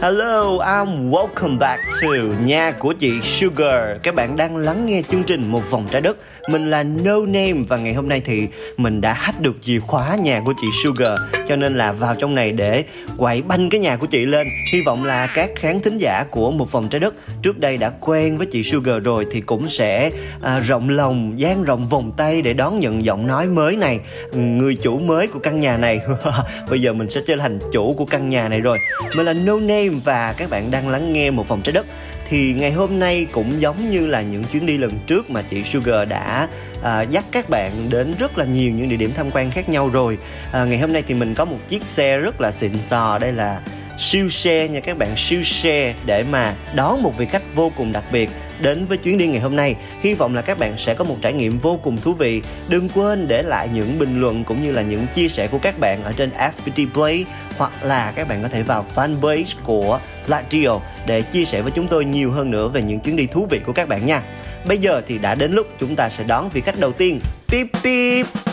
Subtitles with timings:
[0.00, 2.08] Hello, I'm welcome back to
[2.44, 3.96] nhà của chị Sugar.
[4.02, 6.16] Các bạn đang lắng nghe chương trình Một vòng trái đất.
[6.48, 10.16] Mình là No Name và ngày hôm nay thì mình đã hack được chìa khóa
[10.16, 11.18] nhà của chị Sugar,
[11.48, 12.84] cho nên là vào trong này để
[13.16, 14.46] quậy banh cái nhà của chị lên.
[14.72, 17.90] Hy vọng là các khán thính giả của Một vòng trái đất trước đây đã
[18.00, 20.10] quen với chị Sugar rồi thì cũng sẽ
[20.42, 24.00] à, rộng lòng, dang rộng vòng tay để đón nhận giọng nói mới này,
[24.32, 26.00] người chủ mới của căn nhà này.
[26.70, 28.78] Bây giờ mình sẽ trở thành chủ của căn nhà này rồi.
[29.16, 31.86] Mình là No Name và các bạn đang lắng nghe một vòng trái đất.
[32.28, 35.64] Thì ngày hôm nay cũng giống như là những chuyến đi lần trước mà chị
[35.64, 36.48] Sugar đã
[36.82, 39.88] à, dắt các bạn đến rất là nhiều những địa điểm tham quan khác nhau
[39.88, 40.18] rồi.
[40.52, 43.18] À, ngày hôm nay thì mình có một chiếc xe rất là xịn sò.
[43.18, 43.60] Đây là
[43.98, 47.92] siêu xe nha các bạn siêu xe để mà đón một vị khách vô cùng
[47.92, 49.76] đặc biệt đến với chuyến đi ngày hôm nay.
[50.00, 52.42] Hy vọng là các bạn sẽ có một trải nghiệm vô cùng thú vị.
[52.68, 55.78] Đừng quên để lại những bình luận cũng như là những chia sẻ của các
[55.78, 57.24] bạn ở trên FPT Play
[57.56, 61.88] hoặc là các bạn có thể vào fanpage của Pladio để chia sẻ với chúng
[61.88, 64.22] tôi nhiều hơn nữa về những chuyến đi thú vị của các bạn nha.
[64.66, 67.20] Bây giờ thì đã đến lúc chúng ta sẽ đón vị khách đầu tiên.
[67.48, 68.49] Pip Pip.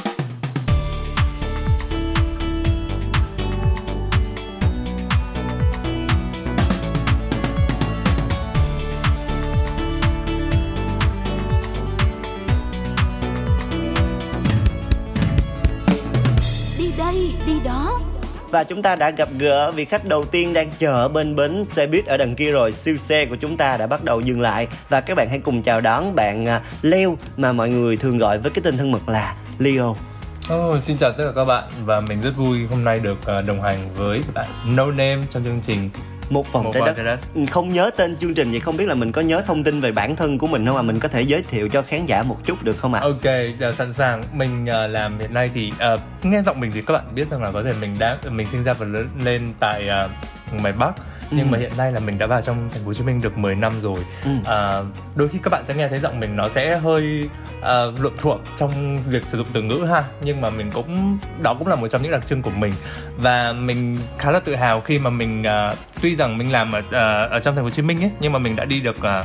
[18.49, 21.65] Và chúng ta đã gặp gỡ vị khách đầu tiên đang chờ ở bên bến
[21.65, 22.71] xe buýt ở đằng kia rồi.
[22.71, 24.67] Siêu xe của chúng ta đã bắt đầu dừng lại.
[24.89, 28.39] Và các bạn hãy cùng chào đón bạn à, Leo Mà mọi người thường gọi
[28.39, 29.95] với cái tên thân mật là Leo.
[30.53, 33.41] Oh, xin chào tất cả các bạn và mình rất vui hôm nay được à,
[33.41, 35.89] đồng hành với bạn No Name trong chương trình
[36.29, 36.93] một vòng Một trái vòng đất.
[36.97, 37.19] trái đất.
[37.35, 39.81] Ừ, Không nhớ tên chương trình vậy không biết là mình có nhớ thông tin
[39.81, 40.81] về bản thân của mình không ạ?
[40.81, 42.99] Mình có thể giới thiệu cho khán giả một chút được không ạ?
[43.01, 43.23] Ok,
[43.59, 44.23] giờ sẵn sàng.
[44.33, 47.43] Mình ờ, làm hiện nay thì ờ, nghe giọng mình thì các bạn biết rằng
[47.43, 50.09] là có thể mình đã mình sinh ra và lớn lên tại ờ,
[50.61, 50.91] ngoài Bắc
[51.31, 51.51] nhưng Ừ.
[51.51, 53.55] mà hiện nay là mình đã vào trong thành phố Hồ Chí Minh được 10
[53.55, 53.99] năm rồi.
[54.23, 54.29] Ừ.
[54.45, 57.29] Ờ, đôi khi các bạn sẽ nghe thấy giọng mình nó sẽ hơi
[57.61, 61.55] ờ, luộm thuộm trong việc sử dụng từ ngữ ha, nhưng mà mình cũng đó
[61.59, 62.73] cũng là một trong những đặc trưng của mình
[63.17, 66.81] và mình khá là tự hào khi mà mình ờ, tuy rằng mình làm ở
[66.91, 69.01] ờ, ở trong thành phố Hồ Chí Minh ấy nhưng mà mình đã đi được
[69.01, 69.23] ờ,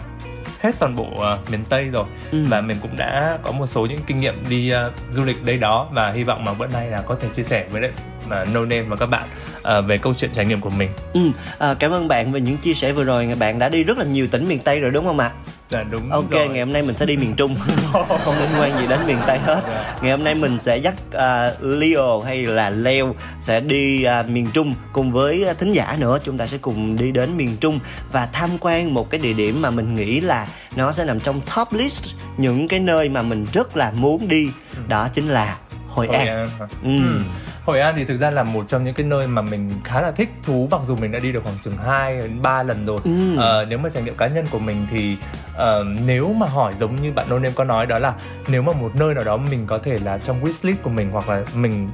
[0.61, 2.45] hết toàn bộ ờ, miền Tây rồi Ừ.
[2.49, 5.57] và mình cũng đã có một số những kinh nghiệm đi ờ, du lịch đây
[5.59, 7.91] đó và hy vọng mà bữa nay là có thể chia sẻ với lại
[8.27, 9.23] uh, No Name và các bạn
[9.63, 10.89] ờ, về câu chuyện trải nghiệm của mình.
[11.13, 11.21] Ừ,
[11.59, 14.05] à, cảm ơn bạn về những chia sẻ vừa rồi Bạn đã đi rất là
[14.05, 15.31] nhiều tỉnh miền Tây rồi đúng không ạ?
[15.71, 16.49] Dạ đúng Ok, rồi.
[16.49, 17.57] ngày hôm nay mình sẽ đi miền Trung
[17.93, 19.97] Không liên quan gì đến miền Tây hết Dạ.
[20.03, 24.47] Ngày hôm nay mình sẽ dắt à, Leo hay là Leo Sẽ đi à, miền
[24.53, 27.79] Trung cùng với à, thính giả nữa Chúng ta sẽ cùng đi đến miền Trung
[28.13, 30.47] Và tham quan một cái địa điểm mà mình nghĩ là
[30.77, 32.05] Nó sẽ nằm trong top list
[32.37, 34.49] Những cái nơi mà mình rất là muốn đi
[34.89, 35.57] Đó chính là
[35.95, 36.49] Hội Hội An?
[36.59, 36.67] Ừ.
[36.83, 37.21] Ừ.
[37.65, 40.11] Hội An thì thực ra là một trong những cái nơi mà mình khá là
[40.11, 42.99] thích thú mặc dù mình đã đi được khoảng chừng 2 đến 3 lần rồi.
[43.05, 43.37] Ừ.
[43.39, 45.17] Ờ, nếu mà trải nghiệm cá nhân của mình thì
[45.55, 48.13] ờ, nếu mà hỏi giống như bạn No Name có nói đó là
[48.49, 51.29] nếu mà một nơi nào đó mình có thể là trong wishlist của mình hoặc
[51.29, 51.89] là mình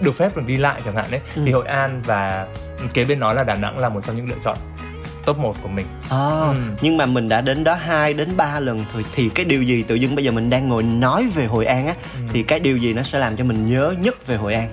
[0.00, 1.42] được phép được đi lại chẳng hạn đấy Ừ.
[1.46, 2.46] thì Hội An và
[2.94, 4.56] kế bên nó là Đà Nẵng là một trong những lựa chọn
[5.26, 5.86] top 1 của mình.
[6.10, 6.54] À, Ừ.
[6.80, 9.82] nhưng mà mình đã đến đó 2 đến 3 lần thôi thì cái điều gì
[9.82, 12.20] tự dưng bây giờ mình đang ngồi nói về Hội An á Ừ.
[12.32, 14.68] thì cái điều gì nó sẽ làm cho mình nhớ nhất về Hội An?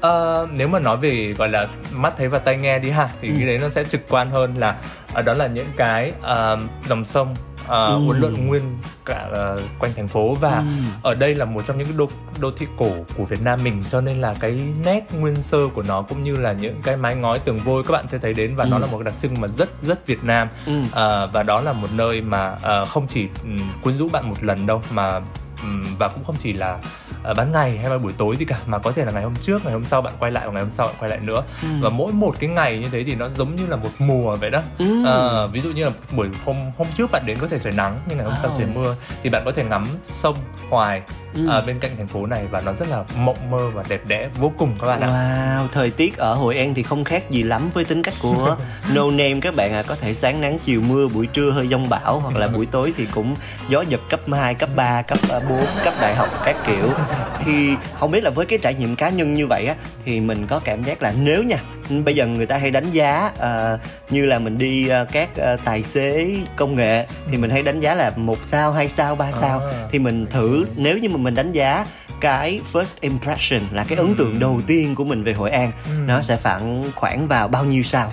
[0.00, 3.28] Ờ, nếu mà nói về gọi là mắt thấy và tai nghe đi ha thì
[3.28, 3.34] Ừ.
[3.38, 4.76] cái đấy nó sẽ trực quan hơn là
[5.12, 6.58] ờ, đó là những cái ờ,
[6.88, 8.06] dòng sông uh, Ừ.
[8.06, 8.62] uốn lượn nguyên
[9.04, 10.64] cả ờ, quanh thành phố và Ừ.
[11.02, 12.08] ở đây là một trong những cái đô
[12.40, 15.82] đô thị cổ của Việt Nam mình cho nên là cái nét nguyên sơ của
[15.82, 18.56] nó cũng như là những cái mái ngói tường vôi các bạn sẽ thấy đến
[18.56, 18.80] và nó Ừ.
[18.80, 20.72] là một đặc trưng mà rất rất Việt Nam Ừ.
[20.92, 24.36] Ờ, và đó là một nơi mà ờ, không chỉ ừm, quyến rũ bạn một
[24.44, 25.20] lần đâu mà
[25.62, 26.78] ừm, và cũng không chỉ là
[27.22, 29.36] ờ, ban ngày hay là buổi tối gì cả mà có thể là ngày hôm
[29.36, 31.42] trước ngày hôm sau bạn quay lại và ngày hôm sau bạn quay lại nữa
[31.62, 31.68] Ừ.
[31.82, 34.50] và mỗi một cái ngày như thế thì nó giống như là một mùa vậy
[34.50, 35.04] đó Ừ.
[35.04, 38.00] Ờ, ví dụ như là buổi hôm hôm trước bạn đến có thể trời nắng
[38.08, 38.54] nhưng ngày hôm sau Wow.
[38.58, 40.36] trời mưa thì bạn có thể ngắm sông
[40.70, 41.02] hoài
[41.34, 41.46] Ừ.
[41.48, 44.28] ờ, bên cạnh thành phố này và nó rất là mộng mơ và đẹp đẽ
[44.38, 47.42] vô cùng các bạn ạ Wow, thời tiết ở Hội An thì không khác gì
[47.42, 48.56] lắm với tính cách của
[48.94, 49.82] No Name các bạn ạ.
[49.86, 52.92] Có thể sáng nắng chiều mưa, buổi trưa hơi giông bão hoặc là buổi tối
[52.96, 53.34] thì cũng
[53.68, 55.18] gió giật cấp 2, cấp 3, cấp
[55.48, 56.90] 4, cấp đại học các kiểu.
[57.44, 59.74] thì không biết là với cái trải nghiệm cá nhân như vậy á
[60.04, 61.56] thì mình có cảm giác là nếu nha
[62.04, 63.80] bây giờ người ta hay đánh giá uh,
[64.12, 67.80] như là mình đi uh, các uh, tài xế công nghệ thì mình hay đánh
[67.80, 69.88] giá là một sao hai sao ba sao À.
[69.92, 71.86] thì mình thử nếu như mà mình đánh giá
[72.20, 75.72] cái first impression là cái ấn tượng đầu tiên của mình về Hội An.
[75.86, 75.92] Ừ.
[76.06, 78.12] nó sẽ phản khoảng vào bao nhiêu sao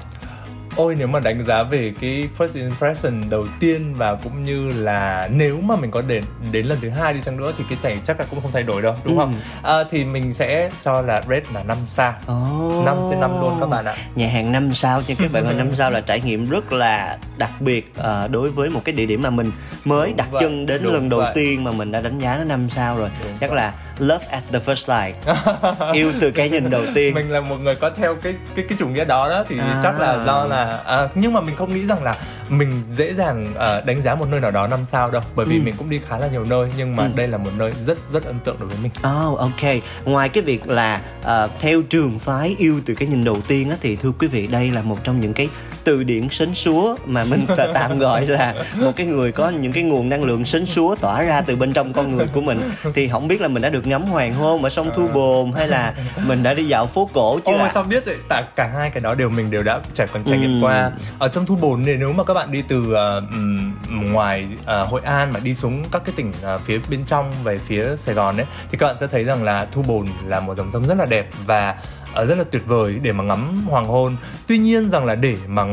[0.78, 5.30] Ôi nếu mà đánh giá về cái first impression đầu tiên và cũng như là
[5.32, 8.02] nếu mà mình có đến đến lần thứ hai đi chăng nữa thì cái này
[8.06, 9.22] chắc là cũng không thay đổi đâu đúng Ừ.
[9.22, 9.34] không?
[9.64, 12.14] À, thì mình sẽ cho là rate là 5 sao.
[12.32, 12.86] oh.
[12.86, 13.96] 5 trên 5 luôn các bạn ạ.
[14.16, 17.18] nhà hàng 5 sao cho các bạn ơi 5 sao là trải nghiệm rất là
[17.38, 19.52] đặc biệt ờ, đối với một cái địa điểm mà mình
[19.86, 21.32] mới Đúng đặt vậy, chân đến đúng lần đầu vậy.
[21.36, 23.58] tiên mà mình đã đánh giá nó 5 sao rồi Đúng chắc vậy.
[23.58, 25.16] là love at the first sight
[25.94, 28.78] yêu từ cái nhìn đầu tiên mình là một người có theo cái cái cái
[28.80, 29.80] chủ nghĩa đó đó thì À.
[29.84, 32.16] chắc là do là à, nhưng mà mình không nghĩ rằng là
[32.50, 35.56] mình dễ dàng à, đánh giá một nơi nào đó năm sao đâu bởi vì
[35.58, 35.62] Ừ.
[35.64, 37.10] mình cũng đi khá là nhiều nơi nhưng mà Ừ.
[37.16, 38.92] đây là một nơi rất rất ấn tượng đối với mình
[39.32, 39.74] Oh, ok.
[40.06, 43.76] Ngoài cái việc là ờ, theo trường phái yêu từ cái nhìn đầu tiên á,
[43.82, 45.50] thì thưa quý vị đây là một trong những cái
[45.88, 49.84] từ điển sến súa mà mình tạm gọi là một cái người có những cái
[49.84, 52.62] nguồn năng lượng sến súa tỏa ra từ bên trong con người của mình
[52.94, 55.68] thì không biết là mình đã được ngắm hoàng hôn ở sông Thu Bồn hay
[55.68, 55.94] là
[56.26, 58.16] mình đã đi dạo phố cổ chưa Ôi sao biết vậy?
[58.30, 60.66] Tại cả hai cái đó đều mình đều đã trải còn trải nghiệm Ừ.
[60.66, 60.92] qua.
[61.20, 63.74] Ở trong Thu Bồn thì nếu mà các bạn đi từ ờ, ừm,
[64.14, 67.58] ngoài ờ, Hội An mà đi xuống các cái tỉnh ờ, phía bên trong về
[67.58, 70.58] phía Sài Gòn ấy thì các bạn sẽ thấy rằng là Thu Bồn là một
[70.58, 73.86] dòng sông rất là đẹp và ờ, rất là tuyệt vời để mà ngắm hoàng
[73.86, 74.16] hôn.
[74.48, 75.66] Tuy nhiên rằng là để mà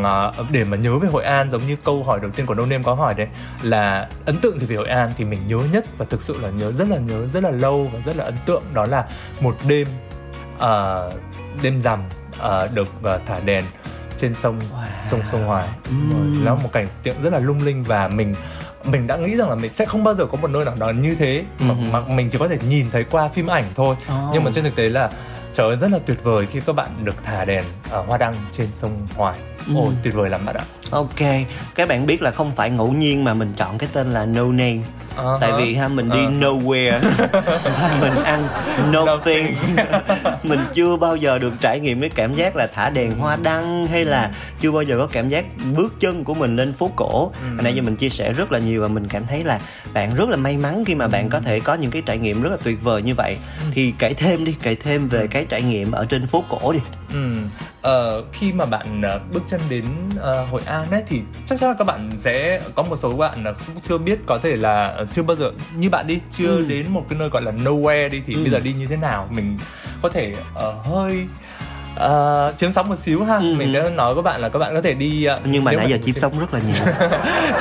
[0.50, 2.94] để mà nhớ về Hội An giống như câu hỏi đầu tiên của Nêm có
[2.94, 3.26] hỏi đấy
[3.62, 6.50] là ấn tượng gì về Hội An thì mình nhớ nhất và thực sự là
[6.50, 9.05] nhớ rất là nhớ rất là lâu và rất là ấn tượng đó là
[9.41, 9.88] một đêm
[10.58, 11.11] ờ,
[11.62, 11.99] đêm rằm
[12.38, 13.64] ờ, được ờ, thả đèn
[14.17, 15.11] trên sông Wow.
[15.11, 16.44] sông sông Hoài Ừm.
[16.44, 18.35] nó một cảnh tượng rất là lung linh và mình
[18.85, 20.90] mình đã nghĩ rằng là mình sẽ không bao giờ có một nơi nào đó
[20.90, 21.93] như thế mà, Ừm.
[21.93, 24.31] mà mình chỉ có thể nhìn thấy qua phim ảnh thôi Oh.
[24.32, 25.11] nhưng mà trên thực tế là
[25.55, 28.35] trời ơi, rất là tuyệt vời khi các bạn được thả đèn ở hoa đăng
[28.53, 29.39] trên sông Hoài
[29.75, 29.94] ôi Ừm.
[30.02, 30.64] tuyệt vời lắm bạn ạ.
[30.90, 31.20] Ok,
[31.75, 34.44] các bạn biết là không phải ngẫu nhiên mà mình chọn cái tên là No
[34.44, 34.78] Name.
[35.16, 36.31] Ờ Tại vì ha mình đi Ờ.
[36.31, 37.00] nowhere
[37.64, 38.49] và mình ăn
[38.90, 39.55] nothing.
[40.43, 43.87] Mình chưa bao giờ được trải nghiệm cái cảm giác là thả đèn hoa đăng
[43.87, 44.31] Hay là
[44.61, 45.44] chưa bao giờ có cảm giác
[45.76, 47.31] bước chân của mình lên phố cổ.
[47.43, 47.62] Ừ.
[47.62, 49.61] Nãy giờ mình chia sẻ rất là nhiều và mình cảm thấy là
[49.93, 52.43] bạn rất là may mắn khi mà bạn có thể có những cái trải nghiệm
[52.43, 53.37] rất là tuyệt vời như vậy.
[53.72, 56.78] Thì kể thêm đi, kể thêm về cái trải nghiệm ở trên phố cổ đi.
[57.12, 57.28] Ừ.
[57.85, 59.85] Ờ, khi mà bạn ờ, bước chân đến
[60.19, 63.45] ờ, Hội An ấy thì chắc chắn là các bạn sẽ có một số bạn
[63.45, 66.47] là cũng chưa biết có thể là ờ, chưa bao giờ như bạn đi chưa
[66.57, 66.65] Ừ.
[66.69, 68.41] đến một cái nơi gọi là nowhere đi thì Ừ.
[68.43, 69.59] bây giờ đi như thế nào mình
[70.03, 71.27] có thể ờ, hơi
[71.96, 73.55] ờ, chiếm sóng một xíu ha Ừ.
[73.58, 75.88] mình sẽ nói với bạn là các bạn có thể đi ờ, Nhưng mà nãy
[75.91, 77.11] giờ chiếm sống rất là nhiều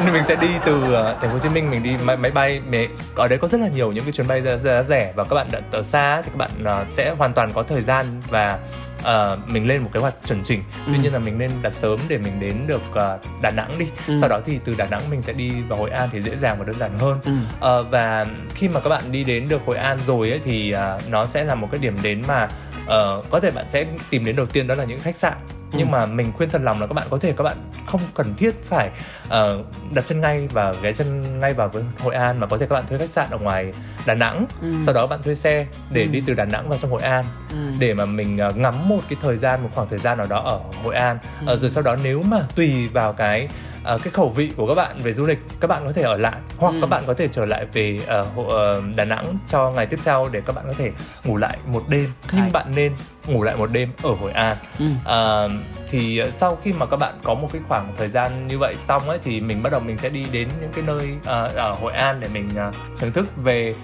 [0.13, 2.61] mình sẽ đi từ ờ, thành phố Hồ Chí Minh mình đi máy, máy bay
[2.69, 5.23] mẹ ở đấy có rất là nhiều những cái chuyến bay giá, giá rẻ và
[5.23, 8.57] các bạn ở xa thì các bạn ờ, sẽ hoàn toàn có thời gian và
[9.03, 10.99] ờ, mình lên một kế hoạch chuẩn chỉnh tuy Ừ.
[11.03, 14.17] nhiên là mình nên đặt sớm để mình đến được ờ, Đà Nẵng đi Ừ.
[14.21, 16.55] sau đó thì từ Đà Nẵng mình sẽ đi vào Hội An thì dễ dàng
[16.59, 17.31] và đơn giản hơn ừ.
[17.59, 18.25] Ờ, và
[18.55, 21.43] khi mà các bạn đi đến được Hội An rồi ấy thì à, nó sẽ
[21.43, 22.47] là một cái điểm đến mà
[22.87, 25.33] ờ, có thể bạn sẽ tìm đến đầu tiên đó là những khách sạn
[25.75, 25.91] nhưng Ừ.
[25.91, 28.63] mà mình khuyên thật lòng là các bạn có thể các bạn không cần thiết
[28.65, 28.89] phải
[29.29, 29.63] ờ,
[29.93, 32.73] đặt chân ngay và ghé chân ngay vào với Hội An mà có thể các
[32.75, 33.73] bạn thuê khách sạn ở ngoài
[34.05, 34.67] Đà Nẵng Ừ.
[34.85, 36.07] sau đó bạn thuê xe để Ừ.
[36.11, 37.57] đi từ Đà Nẵng vào trong Hội An Ừ.
[37.79, 40.39] để mà mình ờ, ngắm một cái thời gian một khoảng thời gian nào đó
[40.41, 43.47] ở Hội An Ờ, rồi sau đó nếu mà tùy vào cái
[43.83, 46.17] ờ, cái khẩu vị của các bạn về du lịch các bạn có thể ở
[46.17, 46.77] lại hoặc Ừ.
[46.81, 47.99] các bạn có thể trở lại về
[48.35, 50.91] Hồ- ờ, Đà Nẵng cho ngày tiếp theo để các bạn có thể
[51.23, 52.41] ngủ lại một đêm Hay.
[52.43, 52.93] nhưng bạn nên
[53.27, 54.85] ngủ lại một đêm ở Hội An Ừ.
[55.03, 55.49] Ờ,
[55.89, 59.09] thì sau khi mà các bạn có một cái khoảng thời gian như vậy xong
[59.09, 61.93] ấy thì mình bắt đầu mình sẽ đi đến những cái nơi ờ, ở Hội
[61.93, 63.75] An để mình ờ, thưởng thức về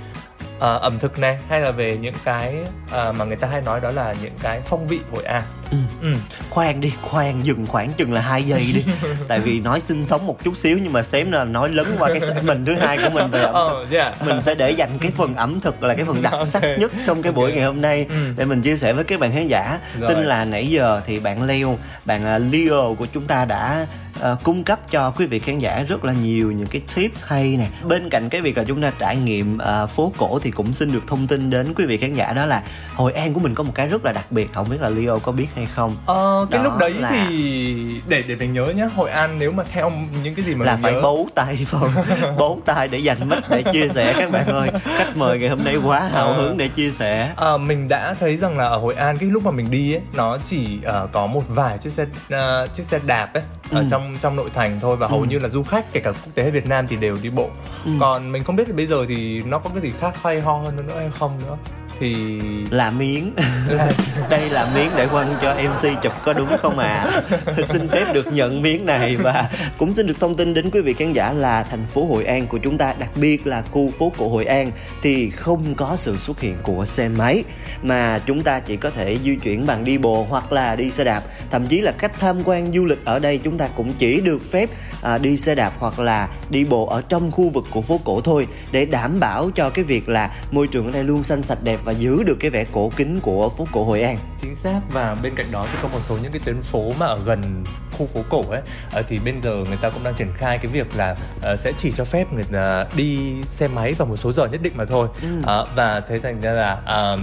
[0.60, 2.56] ờ, ẩm thực này hay là về những cái
[2.92, 5.44] ờ, mà người ta hay nói đó là những cái phong vị Hội An.
[5.72, 5.78] Ừ.
[6.02, 6.14] Ừ.
[6.50, 8.84] khoan đi khoan dừng khoảng chừng là hai giây đi
[9.28, 12.10] tại vì nói sinh sống một chút xíu nhưng mà xém là nói lấn qua
[12.10, 14.22] cái segment thứ hai của mình về ẩm thực Oh, yeah.
[14.26, 16.72] mình sẽ để dành cái phần ẩm thực là cái phần đặc sắc Ok.
[16.80, 17.56] nhất trong cái buổi Ok.
[17.58, 18.16] ngày hôm nay Ừ.
[18.38, 20.16] để mình chia sẻ với các bạn khán giả Rồi.
[20.16, 23.86] tin là nãy giờ thì bạn Leo bạn Leo của chúng ta đã
[24.22, 27.58] à, cung cấp cho quý vị khán giả rất là nhiều những cái tips hay
[27.58, 27.68] nè.
[27.84, 30.92] Bên cạnh cái việc là chúng ta trải nghiệm à, phố cổ thì cũng xin
[30.92, 32.64] được thông tin đến quý vị khán giả đó là
[32.96, 35.20] Hội An của mình có một cái rất là đặc biệt không biết là Leo
[35.20, 35.96] có biết hay không?
[36.06, 39.52] Ờ, cái Đó lúc đấy là- thì để để mình nhớ nhá Hội An nếu
[39.52, 39.92] mà theo
[40.24, 41.02] những cái gì mà là phải nhớ.
[41.02, 41.90] bấu tay vào
[42.38, 44.70] bấu tay để dành mic để chia sẻ các bạn ơi.
[44.98, 46.34] Khách mời ngày hôm nay quá hào Ờ.
[46.34, 47.34] hứng để chia sẻ.
[47.36, 50.02] Ờ, mình đã thấy rằng là ở Hội An cái lúc mà mình đi ấy
[50.14, 53.88] nó chỉ ờ, có một vài chiếc xe ờ, chiếc xe đạp ấy ở Ừ.
[53.90, 55.26] trong trong nội thành thôi và hầu Ừ.
[55.26, 57.50] như là du khách kể cả quốc tế hay Việt Nam thì đều đi bộ
[57.86, 57.92] Ừ.
[58.00, 60.54] còn mình không biết là bây giờ thì nó có cái gì khác hay ho
[60.54, 61.58] hơn nữa hay không nữa
[62.00, 62.40] thì
[62.70, 63.34] là miếng.
[64.30, 67.22] Đây là miếng để quăng cho mc chụp có đúng không ạ?
[67.68, 70.94] Xin phép được nhận miếng này và cũng xin được thông tin đến quý vị
[70.94, 74.12] khán giả là thành phố hội an của chúng ta đặc biệt là khu phố
[74.18, 77.44] cổ hội an thì không có sự xuất hiện của xe máy
[77.84, 81.04] mà chúng ta chỉ có thể di chuyển bằng đi bộ hoặc là đi xe
[81.04, 81.22] đạp.
[81.52, 84.52] Thậm chí là khách tham quan du lịch ở đây chúng ta cũng chỉ được
[84.52, 84.70] phép
[85.02, 88.22] à, đi xe đạp hoặc là đi bộ ở trong khu vực của phố cổ
[88.22, 91.64] thôi để đảm bảo cho cái việc là môi trường ở đây luôn xanh sạch
[91.64, 94.18] đẹp và giữ được cái vẻ cổ kính của phố cổ Hội An.
[94.42, 97.06] chính xác và bên cạnh đó thì có một số những cái tuyến phố mà
[97.06, 100.32] ở gần khu phố cổ ấy ờ, thì bây giờ người ta cũng đang triển
[100.38, 104.08] khai cái việc là ờ, sẽ chỉ cho phép người ta đi xe máy vào
[104.08, 105.28] một số giờ nhất định mà thôi Ừ.
[105.44, 107.18] Ờ, và thế thành ra là ờ,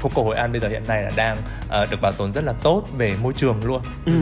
[0.00, 1.36] phố cổ Hội An bây giờ hiện nay là đang
[1.68, 4.12] ờ, được bảo tồn rất là tốt về môi trường luôn Ừ,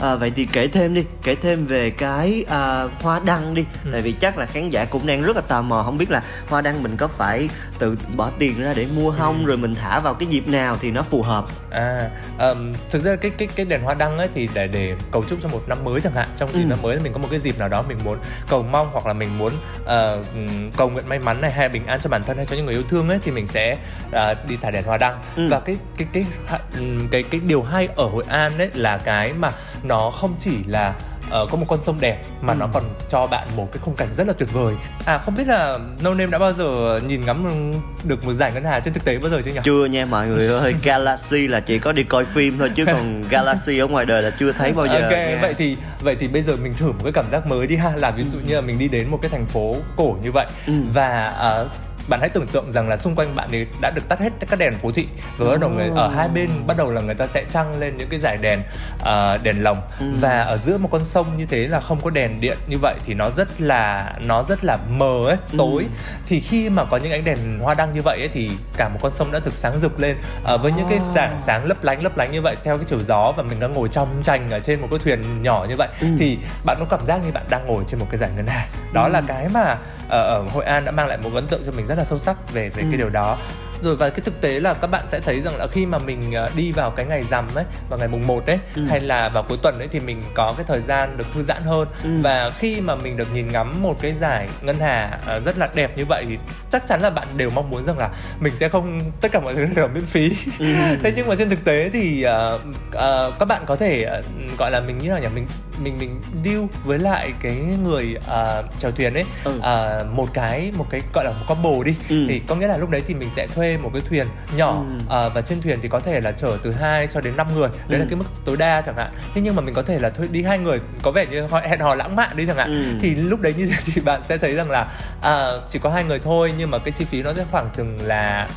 [0.00, 3.90] à, vậy thì kể thêm đi, kể thêm về cái à, hoa đăng đi, Ừ.
[3.92, 6.22] tại vì chắc là khán giả cũng đang rất là tò mò, không biết là
[6.48, 7.48] hoa đăng mình có phải
[7.78, 9.46] tự bỏ tiền ra để mua không, Ừ.
[9.46, 11.44] rồi mình thả vào cái dịp nào thì nó phù hợp.
[11.70, 15.24] À, ừm, thực ra cái cái cái đèn hoa đăng ấy thì để để cầu
[15.28, 16.66] chúc cho một năm mới chẳng hạn trong dịp Ừ.
[16.66, 19.12] năm mới mình có một cái dịp nào đó mình muốn cầu mong hoặc là
[19.12, 19.52] mình muốn
[19.84, 22.64] ừm, cầu nguyện may mắn này hay bình an cho bản thân hay cho những
[22.66, 23.76] người yêu thương ấy thì mình sẽ
[24.12, 25.48] ờ, đi thả đèn hoa đăng Ừ.
[25.50, 26.24] và cái cái cái
[26.72, 29.50] cái cái cái điều hay ở Hội An ấy là cái mà
[29.82, 30.94] nó không chỉ là
[31.30, 32.56] ờ, có một con sông đẹp mà Ừ.
[32.60, 34.74] nó còn cho bạn một cái khung cảnh rất là tuyệt vời
[35.06, 37.72] à không biết là No Name đã bao giờ nhìn ngắm
[38.04, 39.60] được một giải ngân hà trên thực tế bao giờ chưa nhỉ?
[39.64, 43.24] Chưa nha mọi người ơi, Galaxy là chỉ có đi coi phim thôi chứ còn
[43.30, 44.92] Galaxy ở ngoài đời là chưa thấy bao giờ.
[45.02, 45.38] ok nha.
[45.42, 47.92] vậy thì vậy thì bây giờ mình thử một cái cảm giác mới đi ha
[47.96, 50.46] là ví dụ như là mình đi đến một cái thành phố cổ như vậy
[50.66, 50.72] Ừ.
[50.92, 51.68] và ờ,
[52.08, 54.58] bạn hãy tưởng tượng rằng là xung quanh bạn thì đã được tắt hết các
[54.58, 55.06] đèn phố thị
[55.38, 57.96] và bắt đầu người ở hai bên bắt đầu là người ta sẽ trăng lên
[57.96, 58.60] những cái dải đèn
[59.00, 60.06] ờ, đèn lồng Ừ.
[60.20, 62.94] và ở giữa một con sông như thế là không có đèn điện như vậy
[63.06, 65.58] thì nó rất là nó rất là mờ ấy Ừ.
[65.58, 65.86] tối
[66.26, 68.98] thì khi mà có những ánh đèn hoa đăng như vậy ấy, thì cả một
[69.02, 72.02] con sông đã thực sáng rực lên ờ, với những cái sáng sáng lấp lánh
[72.02, 74.60] lấp lánh như vậy theo cái chiều gió và mình đang ngồi trong tranh ở
[74.60, 76.06] trên một cái thuyền nhỏ như vậy Ừ.
[76.18, 78.66] thì bạn có cảm giác như bạn đang ngồi trên một cái giải ngân hà
[78.92, 79.08] đó Ừ.
[79.12, 79.76] là cái mà
[80.08, 82.18] ờ, ở Hội An đã mang lại một ấn tượng cho mình rất là sâu
[82.18, 82.88] sắc về về Ừ.
[82.90, 83.38] cái điều đó
[83.82, 86.32] rồi và cái thực tế là các bạn sẽ thấy rằng là khi mà mình
[86.32, 88.82] ờ, đi vào cái ngày rằm ấy vào ngày mùng 1 ấy Ừ.
[88.90, 91.62] hay là vào cuối tuần ấy thì mình có cái thời gian được thư giãn
[91.62, 92.10] hơn Ừ.
[92.22, 95.68] và khi mà mình được nhìn ngắm một cái giải ngân hà ờ, rất là
[95.74, 96.38] đẹp như vậy thì
[96.72, 98.08] chắc chắn là bạn đều mong muốn rằng là
[98.40, 100.66] mình sẽ không tất cả mọi thứ đều miễn phí Ừ.
[101.02, 102.58] thế nhưng mà trên thực tế thì ờ,
[102.92, 104.22] ờ, các bạn có thể ờ,
[104.58, 105.46] gọi là mình như nào nhỉ mình
[105.82, 109.58] mình mình deal với lại cái người ờ, chèo thuyền ấy Ừ.
[109.62, 112.24] ờ, một cái một cái gọi là một combo đi Ừ.
[112.28, 115.04] thì có nghĩa là lúc đấy thì mình sẽ thuê một cái thuyền nhỏ Ừ.
[115.08, 117.68] ờ, và trên thuyền thì có thể là chở từ 2 cho đến 5 người
[117.68, 117.96] đấy Ừ.
[117.98, 120.26] là cái mức tối đa chẳng hạn thế nhưng mà mình có thể là thuê
[120.28, 122.98] đi hai người có vẻ như họ hẹn hò lãng mạn đi chẳng hạn Ừ.
[123.02, 124.86] thì lúc đấy như thế thì bạn sẽ thấy rằng là
[125.22, 127.98] à, chỉ có hai người thôi nhưng mà cái chi phí nó sẽ khoảng chừng
[128.02, 128.48] là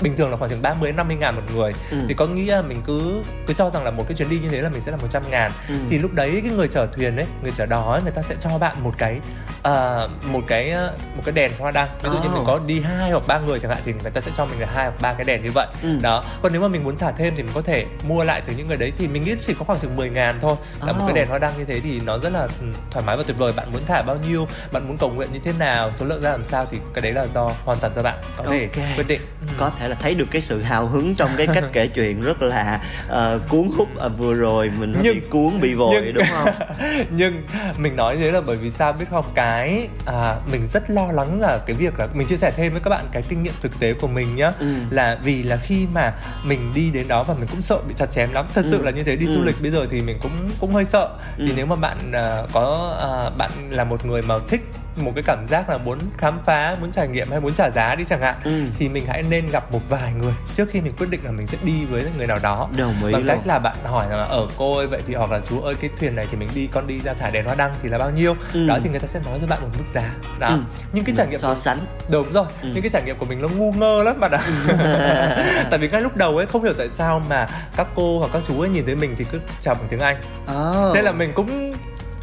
[0.00, 1.96] bình thường là khoảng chừng 30 đến 50 ngàn một người Ừ.
[2.08, 4.48] thì có nghĩa là mình cứ cứ cho rằng là một cái chuyến đi như
[4.48, 5.74] thế là mình sẽ là 100 ngàn Ừ.
[5.90, 8.34] thì lúc đấy cái người chở thuyền ấy người chở đò ấy người ta sẽ
[8.40, 9.20] cho bạn một cái
[9.62, 12.34] à, một cái ờ, một cái đèn hoa đăng ví dụ như Oh.
[12.34, 14.60] mình có đi hai hoặc ba người chẳng hạn thì người ta sẽ cho mình
[14.60, 15.98] là hai hoặc ba cái đèn như vậy Ừ.
[16.02, 18.52] đó còn nếu mà mình muốn thả thêm thì mình có thể mua lại từ
[18.56, 20.98] những người đấy thì mình nghĩ chỉ có khoảng chừng 10 ngàn thôi là một
[21.02, 21.06] Oh.
[21.08, 23.38] cái đèn hoa đăng như thế thì nó rất là ừ, thoải mái và tuyệt
[23.38, 26.22] vời bạn muốn thả bao nhiêu bạn muốn cầu nguyện như thế nào số lượng
[26.22, 28.86] ra làm sao thì cái đấy là do hoàn toàn do bạn có thể Ok.
[28.96, 29.46] quyết định Ừ.
[29.58, 32.42] có thể là thấy được cái sự hào hứng trong cái cách kể chuyện rất
[32.42, 36.24] là ờ, cuốn hút Ờ, vừa rồi mình Nhưng- bị cuốn bị vội nhưng- đúng
[36.30, 36.48] không
[37.10, 37.42] nhưng
[37.78, 41.40] mình nói thế là bởi vì sao biết không cái à, mình rất lo lắng
[41.40, 43.80] là cái việc là mình chia sẻ thêm với các bạn cái kinh nghiệm thực
[43.80, 44.66] tế của mình nhá Ừ.
[44.90, 46.12] là vì là khi mà
[46.44, 48.84] mình đi đến đó và mình cũng sợ bị chặt chém lắm thật sự Ừ.
[48.84, 49.32] là như thế đi Ừ.
[49.34, 51.44] du lịch bây giờ thì mình cũng cũng hơi sợ Ừ.
[51.46, 54.60] thì nếu mà bạn à, có à, bạn là một người mà thích
[54.96, 57.94] một cái cảm giác là muốn khám phá muốn trải nghiệm hay muốn trả giá
[57.94, 58.62] đi chẳng hạn Ừ.
[58.78, 61.46] thì mình hãy nên gặp một vài người trước khi mình quyết định là mình
[61.46, 64.46] sẽ đi với người nào đó đồng ý bằng cách là bạn hỏi là ở
[64.58, 66.86] cô ơi vậy thì hoặc là chú ơi cái thuyền này thì mình đi con
[66.86, 68.66] đi ra thả đèn hoa đăng thì là bao nhiêu Ừ.
[68.66, 70.58] đó thì người ta sẽ nói cho bạn một mức giá đó Ừ.
[70.92, 71.78] nhưng cái trải nghiệm so sánh
[72.10, 72.68] đúng rồi Ừ.
[72.74, 74.40] những cái trải nghiệm của mình nó ngu ngơ lắm bạn ạ
[75.70, 78.42] tại vì ngay lúc đầu ấy không hiểu tại sao mà các cô hoặc các
[78.46, 80.94] chú ấy nhìn thấy mình thì cứ chào bằng tiếng anh oh.
[80.94, 81.72] thế là mình cũng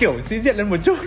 [0.03, 0.97] kiểu sĩ diện lên một chút.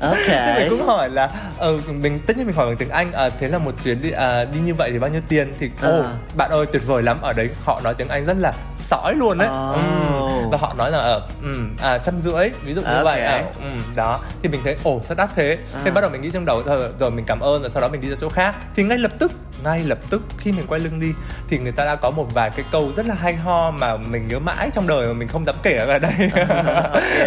[0.00, 0.16] Ok.
[0.26, 3.28] Thế mình cũng hỏi là ờ, mình tất nhiên mình hỏi bằng tiếng Anh à,
[3.40, 5.52] thế là một chuyến đi à, đi như vậy thì bao nhiêu tiền?
[5.58, 6.08] Thì ô À.
[6.36, 7.22] bạn ơi tuyệt vời lắm.
[7.22, 10.50] Ở đấy họ nói tiếng Anh rất là sõi luôn đấy Ồ, Ừm.
[10.50, 13.04] và họ nói là ở um, à, trăm rưỡi ví dụ như Ok.
[13.04, 14.20] vậy à, um, đó.
[14.42, 15.58] Thì mình thấy ồ sao đắt thế.
[15.74, 15.80] À.
[15.84, 17.88] thế bắt đầu mình nghĩ trong đầu rồi, rồi mình cảm ơn rồi sau đó
[17.88, 18.54] mình đi ra chỗ khác.
[18.76, 19.32] Thì ngay lập tức
[19.64, 21.12] ngay lập tức khi mình quay lưng đi
[21.48, 24.28] thì người ta đã có một vài cái câu rất là hay ho mà mình
[24.28, 26.12] nhớ mãi trong đời mà mình không dám kể ở đây.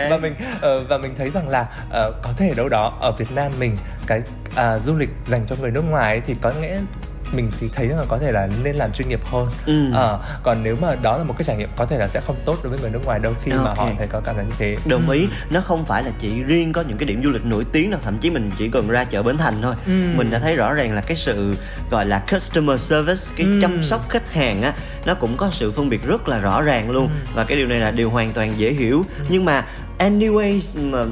[0.09, 3.31] Và mình ờ, và mình thấy rằng là ờ, có thể đâu đó ở Việt
[3.31, 4.21] Nam mình cái
[4.55, 6.79] à, du lịch dành cho người nước ngoài thì có nghĩa
[7.31, 9.91] mình thì thấy là có thể là nên làm chuyên nghiệp hơn Ừ.
[9.93, 12.35] Ờ, còn nếu mà đó là một cái trải nghiệm có thể là sẽ không
[12.45, 13.77] tốt đối với người nước ngoài đâu khi mà Ok.
[13.77, 15.13] họ thấy có cảm giác như thế đồng Ừ.
[15.13, 17.91] ý nó không phải là chỉ riêng có những cái điểm du lịch nổi tiếng
[17.91, 19.91] đâu thậm chí mình chỉ cần ra chợ bến thành thôi Ừ.
[20.15, 21.55] mình đã thấy rõ ràng là cái sự
[21.91, 23.59] gọi là customer service cái Ừ.
[23.61, 24.73] chăm sóc khách hàng á
[25.05, 27.07] nó cũng có sự phân biệt rất là rõ ràng luôn.
[27.07, 27.31] Ừ.
[27.35, 29.05] và cái điều này là điều hoàn toàn dễ hiểu.
[29.29, 29.65] Nhưng mà
[29.99, 31.05] anyways mà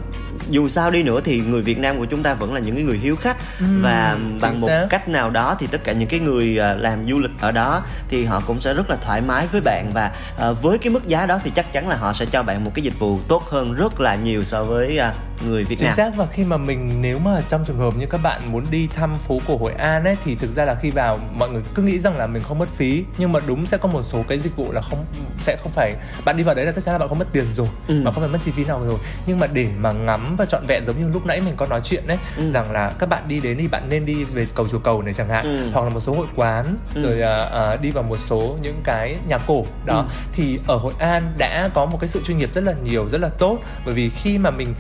[0.49, 2.83] dù sao đi nữa thì người Việt Nam của chúng ta vẫn là những cái
[2.83, 3.37] người hiếu khách.
[3.59, 4.87] Ừ, và bằng một xác.
[4.89, 7.83] cách nào đó thì tất cả những cái người à, làm du lịch ở đó
[8.09, 9.91] thì họ cũng sẽ rất là thoải mái với bạn.
[9.93, 12.63] Và à, với cái mức giá đó thì chắc chắn là họ sẽ cho bạn
[12.63, 15.13] một cái dịch vụ tốt hơn rất là nhiều so với à,
[15.45, 15.97] người Việt chính Nam.
[15.97, 18.87] xác và khi mà mình nếu mà trong trường hợp như các bạn muốn đi
[18.95, 21.81] thăm phố cổ Hội An ấy thì thực ra là khi vào mọi người cứ
[21.83, 24.39] nghĩ rằng là mình không mất phí nhưng mà đúng sẽ có một số cái
[24.39, 25.05] dịch vụ là không
[25.43, 25.93] sẽ không phải
[26.25, 28.01] bạn đi vào đấy là chắc chắn là bạn không mất tiền rồi Ừ.
[28.05, 30.65] mà không phải mất chi phí nào rồi nhưng mà để mà ngắm và trọn
[30.67, 32.51] vẹn giống như lúc nãy mình có nói chuyện đấy Ừ.
[32.51, 35.13] rằng là các bạn đi đến thì bạn nên đi về cầu chùa cầu này
[35.13, 35.69] chẳng hạn Ừ.
[35.73, 37.01] hoặc là một số hội quán Ừ.
[37.03, 40.05] rồi à, đi vào một số những cái nhà cổ đó Ừ.
[40.33, 43.21] thì ở Hội An đã có một cái sự chuyên nghiệp rất là nhiều rất
[43.21, 44.73] là tốt bởi vì khi mà mình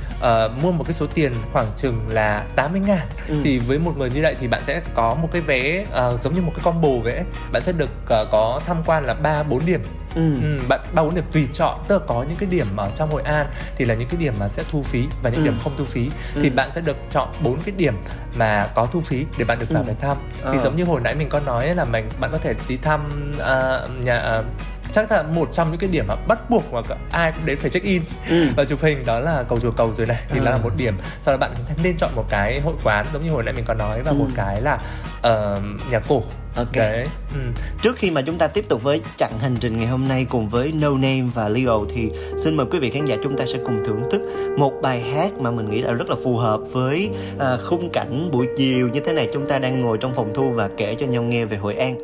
[0.61, 3.35] mua một cái số tiền khoảng chừng là 80 ngàn Ừ.
[3.43, 6.33] thì với một người như vậy thì bạn sẽ có một cái vé ờ, giống
[6.33, 7.23] như một cái combo ấy.
[7.51, 9.81] bạn sẽ được ờ, có tham quan là ba bốn điểm
[10.15, 10.33] Ừ.
[10.41, 13.09] Ừ, bạn ba bốn điểm tùy chọn tức là có những cái điểm ở trong
[13.11, 15.45] Hội An thì là những cái điểm mà sẽ thu phí và những Ừ.
[15.45, 16.55] điểm không thu phí thì Ừ.
[16.55, 17.93] bạn sẽ được chọn bốn cái điểm
[18.37, 19.87] mà có thu phí để bạn được vào Ừ.
[19.87, 20.63] để thăm thì Ờ.
[20.63, 23.89] giống như hồi nãy mình có nói là mình bạn có thể đi thăm ờ,
[24.03, 24.43] nhà ờ,
[24.91, 27.69] chắc là một trong những cái điểm mà bắt buộc mà ai cũng đến phải
[27.69, 28.45] check in Ừ.
[28.57, 30.43] và chụp hình đó là cầu chùa cầu rồi này thì À.
[30.43, 31.51] là một điểm sau đó bạn
[31.83, 34.15] nên chọn một cái hội quán giống như hồi nãy mình có nói và Ừ.
[34.15, 34.79] một cái là
[35.21, 36.21] ờ, nhà cổ
[36.55, 36.73] Ok.
[36.73, 37.39] đấy ừ.
[37.81, 40.49] Trước khi mà chúng ta tiếp tục với chặng hành trình ngày hôm nay cùng
[40.49, 42.09] với No Name và Leo thì
[42.43, 44.21] xin mời quý vị khán giả chúng ta sẽ cùng thưởng thức
[44.57, 48.29] một bài hát mà mình nghĩ là rất là phù hợp với à, khung cảnh
[48.31, 51.05] buổi chiều như thế này chúng ta đang ngồi trong phòng thu và kể cho
[51.05, 51.95] nhau nghe về Hội An.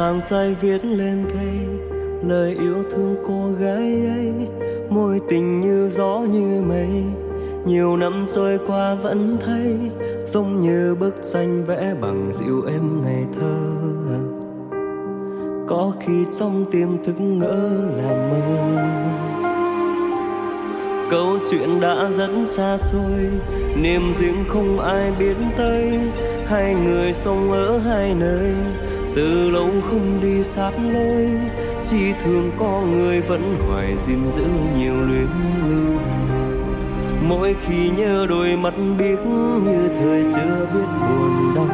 [0.00, 1.58] Chàng trai viết lên cây,
[2.28, 4.32] lời yêu thương cô gái ấy.
[4.90, 6.88] Môi tình như gió như mây,
[7.66, 9.76] nhiều năm trôi qua vẫn thấy,
[10.26, 13.58] giống như bức tranh vẽ bằng dịu em ngày thơ.
[15.68, 18.40] Có khi trong tim thức ngỡ là mơ.
[21.10, 23.30] Câu chuyện đã rất xa xôi,
[23.82, 25.98] niềm riêng không ai biết tới.
[26.46, 28.54] Hai người sống ở hai nơi
[29.14, 31.28] từ lâu không đi sát lối,
[31.86, 34.44] chỉ thương có người vẫn hoài gìn giữ
[34.78, 35.28] nhiều luyến
[35.68, 36.00] lưu.
[37.28, 39.18] Mỗi khi nhớ đôi mắt biết
[39.64, 41.68] như thời chưa biết buồn đau.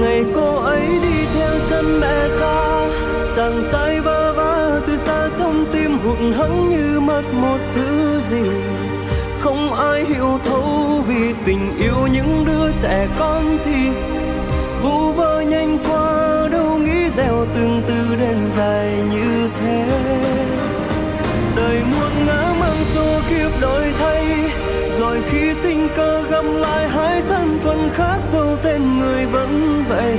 [0.00, 2.88] Ngày cô ấy đi theo chân mẹ cha,
[3.36, 8.50] chàng trai bơ vơ từ xa trong tim hụt hẫng như mất một thứ gì.
[9.40, 13.88] Không ai hiểu thấu vì tình yêu những đứa trẻ con thì
[14.84, 19.84] vu vơ nhanh qua, đâu nghĩ gieo từng từ đến dài như thế.
[21.56, 24.24] Đời muôn ngã mang số kiếp đổi thay,
[24.98, 30.18] rồi khi tình cờ gặp lại, hai thân phận khác dấu tên người vẫn vậy.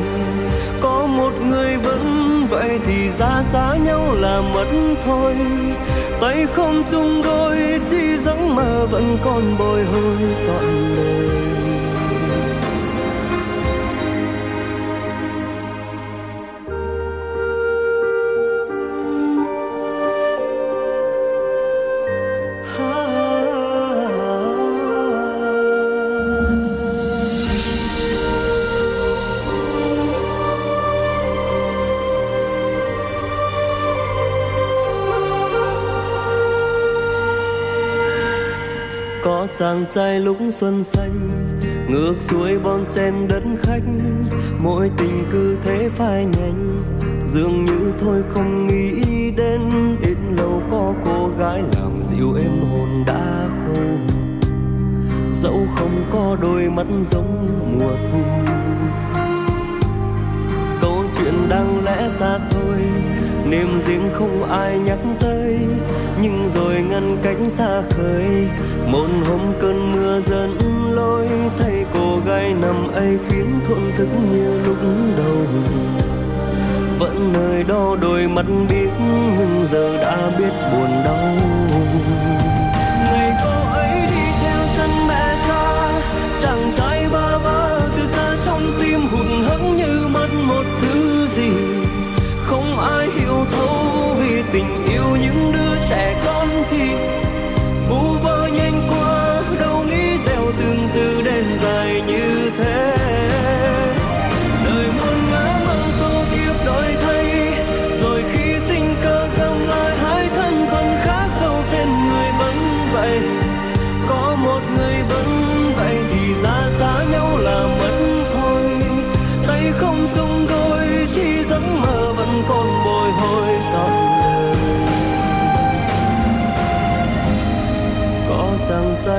[0.82, 2.01] Có một người vẫn
[2.49, 4.67] vậy thì ra xa nhau là mất
[5.06, 5.36] thôi.
[6.21, 7.58] Tay không chung đôi,
[7.89, 11.45] chỉ giấc mơ vẫn còn bồi hồi trọn đời.
[39.59, 41.29] Chàng trai lúc xuân xanh,
[41.89, 43.83] ngược xuôi bon sen đất khách.
[44.59, 46.83] Mỗi tình cứ thế phai nhanh
[47.27, 49.61] dường như thôi không nghĩ đến.
[50.03, 53.81] Ít lâu có cô gái làm dịu em hồn đã khô
[55.33, 57.47] dẫu không có đôi mắt giống
[57.79, 58.19] mùa thu.
[60.81, 62.81] Câu chuyện đang lẽ xa xôi,
[63.49, 65.59] niềm riêng không ai nhắc tới.
[66.21, 68.47] Nhưng rồi ngăn cánh xa khơi
[68.91, 70.58] một hôm cơn mưa dẫn
[70.91, 71.28] lối
[71.60, 74.78] thay cô gái nằm ấy khiến thổn thức như lúc
[75.17, 75.45] đầu.
[77.00, 78.89] Vẫn nơi đó đôi mắt biết
[79.38, 81.36] nhưng giờ đã biết buồn đau.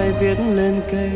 [0.06, 1.10] Tay viết lên cây.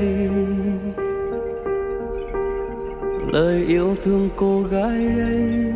[3.32, 5.72] Lời yêu thương cô gái ấy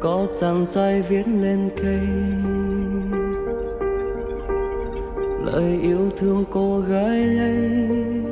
[0.00, 2.00] có chàng trai viết lên cây.
[5.44, 8.23] Lời yêu thương cô gái ấy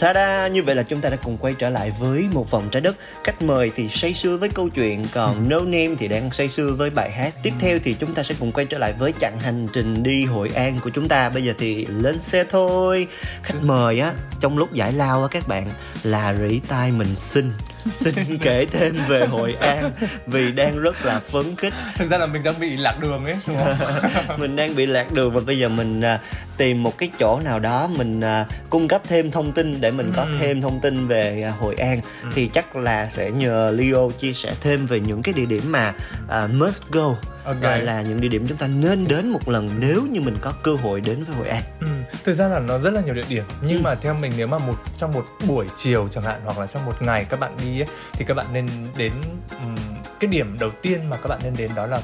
[0.00, 0.48] Ta-da!
[0.48, 2.96] Như vậy là chúng ta đã cùng quay trở lại với một vòng trái đất.
[3.24, 6.74] Khách mời thì say sưa với câu chuyện Còn No Name thì đang say sưa
[6.78, 7.34] với bài hát.
[7.42, 10.24] Tiếp theo thì chúng ta sẽ cùng quay trở lại với chặng hành trình đi
[10.24, 11.30] Hội An của chúng ta.
[11.30, 13.06] Bây giờ thì lên xe thôi.
[13.42, 15.68] Khách mời á, trong lúc giải lao á các bạn
[16.02, 17.52] Là rỉ tai mình xin
[17.94, 19.90] Xin kể thêm về Hội An
[20.26, 23.36] Vì đang rất là phấn khích thực ra là mình đang bị lạc đường ấy
[23.46, 26.20] đúng không mình đang bị lạc đường và bây giờ mình à,
[26.56, 30.12] tìm một cái chỗ nào đó mình à, cung cấp thêm thông tin để mình
[30.16, 30.36] có Ừ.
[30.40, 32.00] thêm thông tin về à, Hội An
[32.34, 35.94] thì chắc là sẽ nhờ Leo chia sẻ thêm về những cái địa điểm mà
[36.28, 37.60] à, must go Ok.
[37.62, 40.52] gọi là những địa điểm chúng ta nên đến một lần nếu như mình có
[40.62, 41.62] cơ hội đến với Hội An.
[41.80, 41.86] Ừ,
[42.24, 43.82] thực ra là nó rất là nhiều địa điểm nhưng Ừ.
[43.82, 46.86] mà theo mình nếu mà một trong một buổi chiều chẳng hạn hoặc là trong
[46.86, 49.12] một ngày các bạn đi ấy, thì các bạn nên đến
[49.50, 49.76] ừm,
[50.20, 52.00] cái điểm đầu tiên mà các bạn nên đến đó là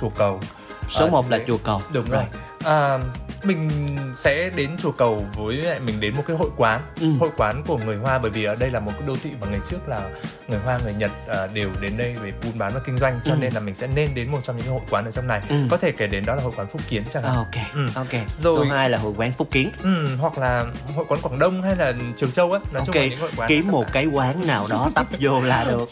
[0.00, 0.40] chùa cầu.
[0.88, 1.80] Số Ờ, 1 thì là chùa cầu.
[1.92, 2.24] đúng rồi
[2.64, 2.98] à,
[3.44, 3.70] mình
[4.14, 7.06] sẽ đến chùa cầu với lại mình đến một cái hội quán Ừ.
[7.20, 9.46] hội quán của người hoa bởi vì ở đây là một cái đô thị mà
[9.50, 10.00] ngày trước là
[10.48, 13.32] người hoa người nhật à, đều đến đây để buôn bán và kinh doanh cho
[13.32, 13.36] Ừ.
[13.40, 15.56] nên là mình sẽ nên đến một trong những hội quán ở trong này Ừ.
[15.70, 17.86] có thể kể đến đó là hội quán phúc kiến chẳng À, hạn ok, Ừ.
[17.94, 18.12] ok.
[18.38, 19.70] Rồi- Số 2 là hội quán Phúc Kiến.
[19.82, 20.64] Ừ, hoặc là
[20.96, 23.48] hội quán Quảng Đông hay là Trường Châu á nói chung là những hội quán
[23.48, 25.88] kiếm một cái quán nào đó tấp vô là được.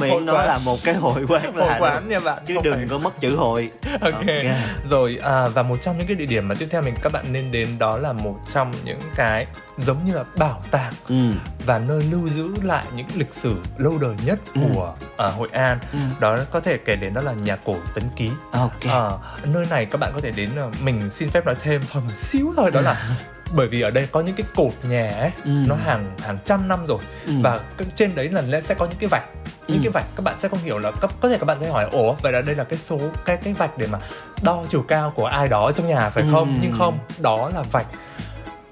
[0.00, 1.84] Miễn nó là một cái hội quán là hội được.
[1.84, 3.70] quán nha bạn chứ không đừng phải- có mất chữ hội.
[4.00, 4.24] ok
[4.90, 7.32] rồi à, và một trong những cái địa điểm mà tiếp theo mình các bạn
[7.32, 9.46] nên đến đó là một trong những cái
[9.78, 11.14] giống như là bảo tàng Ừ.
[11.66, 14.60] và nơi lưu giữ lại những lịch sử lâu đời nhất Ừ.
[14.74, 15.98] của à, Hội An Ừ.
[16.20, 18.80] đó có thể kể đến đó là nhà cổ Tấn Ký Ok.
[18.88, 22.02] Ờ, nơi này các bạn có thể đến ờ, mình xin phép nói thêm thôi
[22.06, 23.08] một xíu thôi đó là
[23.54, 25.50] bởi vì ở đây có những cái cột nhà ấy Ừ.
[25.66, 27.32] nó hàng hàng trăm năm rồi Ừ.
[27.42, 27.60] và
[27.94, 29.24] trên đấy là lẽ sẽ có những cái vạch
[29.68, 29.82] những Ừ.
[29.82, 31.88] cái vạch các bạn sẽ không hiểu là có, có thể các bạn sẽ hỏi
[31.92, 33.98] ủa vậy là đây là cái số cái cái vạch để mà
[34.42, 36.58] đo chiều cao của ai đó trong nhà phải không Ừ.
[36.62, 37.86] nhưng không đó là vạch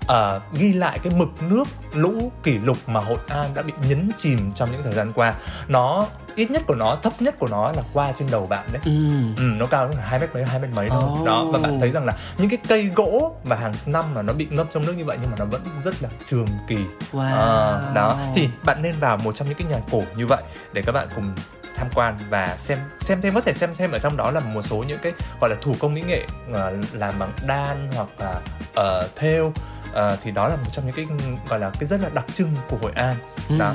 [0.06, 4.10] ờ, ghi lại cái mực nước lũ kỷ lục mà Hội An đã bị nhấn
[4.16, 5.34] chìm trong những thời gian qua
[5.68, 8.82] nó ít nhất của nó thấp nhất của nó là qua trên đầu bạn đấy
[8.84, 8.90] Ừ.
[9.36, 11.26] Ừ, nó cao đến hai mét mấy hai mét mấy thôi Oh.
[11.26, 14.32] đó và bạn thấy rằng là những cái cây gỗ mà hàng năm mà nó
[14.32, 16.78] bị ngâm trong nước như vậy nhưng mà nó vẫn rất là trường kỳ
[17.12, 17.36] Wow.
[17.36, 20.82] Ờ, đó thì bạn nên vào một trong những cái nhà cổ như vậy để
[20.82, 21.34] các bạn cùng
[21.76, 24.62] tham quan và xem xem thêm có thể xem thêm ở trong đó là một
[24.62, 28.34] số những cái gọi là thủ công mỹ nghệ ờ, làm bằng đan hoặc là
[28.74, 29.52] ờ, thêu
[29.92, 31.06] Ờ, thì đó là một trong những cái
[31.48, 33.16] gọi là cái rất là đặc trưng của Hội An.
[33.58, 33.66] Đó.
[33.68, 33.74] Ừ.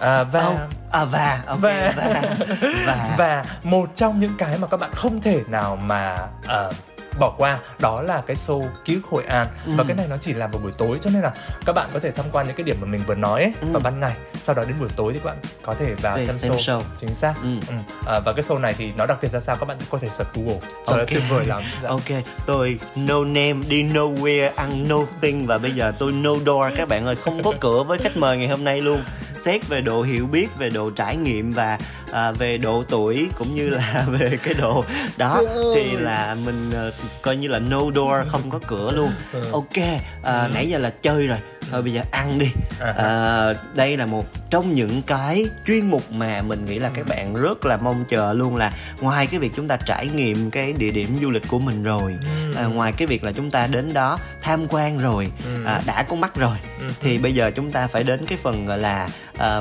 [0.00, 0.58] à, và Oh,
[0.90, 2.22] à và ok, Và- và.
[2.86, 3.44] Và và.
[3.62, 6.72] một trong những cái mà các bạn không thể nào mà ờ,
[7.18, 9.72] bỏ qua đó là cái show ký ức Hội An Ừ.
[9.76, 11.32] và cái này nó chỉ làm vào buổi tối cho nên là
[11.66, 13.66] các bạn có thể tham quan những cái điểm mà mình vừa nói ấy, Ừ.
[13.72, 16.34] vào ban ngày sau đó đến buổi tối thì các bạn có thể vào xem,
[16.36, 16.56] xem show.
[16.58, 16.80] show.
[16.98, 17.48] chính xác Ừ.
[17.68, 17.74] Ừ.
[18.06, 20.08] À, và cái show này thì nó đặc biệt ra sao các bạn có thể
[20.08, 21.08] search Google cho nó Ok.
[21.08, 21.88] tuyệt vời lắm Dạ.
[21.88, 26.88] Ok, tôi no name đi nowhere ăn nothing và bây giờ tôi no door các
[26.88, 29.04] bạn ơi, không có cửa với khách mời ngày hôm nay luôn.
[29.44, 31.78] Xét về độ hiểu biết, về độ trải nghiệm và
[32.12, 34.84] à, về độ tuổi cũng như là về cái độ
[35.16, 39.10] đó Trời thì là mình ờ, coi như là no door không có cửa luôn.
[39.32, 39.42] Ừ.
[39.52, 39.76] Ok,
[40.22, 41.38] à, nãy giờ là chơi rồi.
[41.70, 42.94] Thôi bây giờ ăn đi À.
[42.96, 47.34] à, đây là một trong những cái chuyên mục mà mình nghĩ là các bạn
[47.34, 50.90] rất là mong chờ luôn là ngoài cái việc chúng ta trải nghiệm cái địa
[50.90, 52.52] điểm du lịch của mình rồi Ừ.
[52.58, 55.64] à, ngoài cái việc là chúng ta đến đó tham quan rồi Ừ.
[55.66, 56.86] à, đã có mắt rồi Ừ.
[57.00, 59.60] thì bây giờ chúng ta phải đến cái phần gọi là à,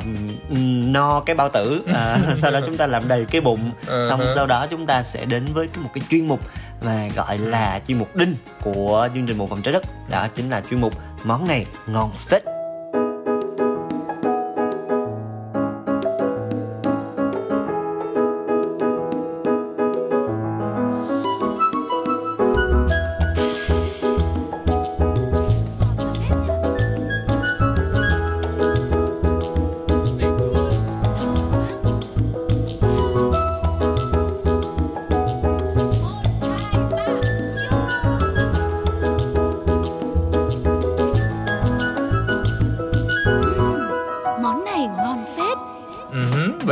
[0.86, 4.22] no cái bao tử à, sau đó chúng ta làm đầy cái bụng Ừ xong
[4.36, 6.40] sau đó chúng ta sẽ đến với cái- một cái chuyên mục
[6.86, 10.50] mà gọi là chuyên mục đinh của chương trình một vòng trái đất đó chính
[10.50, 12.44] là chuyên mục món này ngon phết.